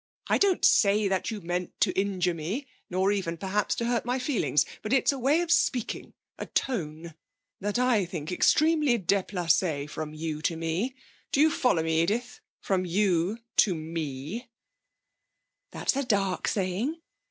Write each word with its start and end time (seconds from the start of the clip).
I 0.29 0.39
don't 0.39 0.65
say 0.65 1.07
that 1.07 1.29
you 1.29 1.41
meant 1.41 1.79
to 1.81 1.91
injure 1.91 2.33
me, 2.33 2.65
nor 2.89 3.11
even, 3.11 3.37
perhaps, 3.37 3.75
to 3.75 3.85
hurt 3.85 4.03
my 4.03 4.17
feelings. 4.17 4.65
But 4.81 4.93
it's 4.93 5.11
a 5.11 5.19
way 5.19 5.41
of 5.41 5.51
speaking 5.51 6.15
a 6.39 6.47
tone 6.47 7.13
that 7.59 7.77
I 7.77 8.05
think 8.05 8.31
extremely 8.31 8.97
déplacé, 8.97 9.87
from 9.87 10.15
you 10.15 10.41
to 10.41 10.55
me. 10.57 10.95
Do 11.31 11.39
you 11.39 11.51
follow 11.51 11.83
me, 11.83 12.01
Edith? 12.01 12.39
From 12.61 12.83
you 12.83 13.37
to 13.57 13.75
me.' 13.75 14.49
'That's 15.69 15.95
a 15.95 16.03
dark 16.03 16.47
saying. 16.47 16.99